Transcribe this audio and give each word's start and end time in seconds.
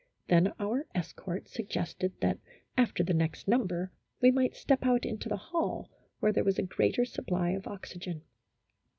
Then 0.29 0.51
our 0.59 0.87
escort 0.95 1.47
sug 1.47 1.67
gested 1.67 2.13
that, 2.21 2.39
after 2.75 3.03
the 3.03 3.13
next 3.13 3.47
number, 3.47 3.91
we 4.19 4.31
might 4.31 4.55
step 4.55 4.83
out 4.83 5.05
into 5.05 5.29
the 5.29 5.37
hall, 5.37 5.91
where 6.19 6.33
there 6.33 6.43
was 6.43 6.57
a 6.57 6.63
greater 6.63 7.05
supply 7.05 7.51
of 7.51 7.67
oxygen. 7.67 8.23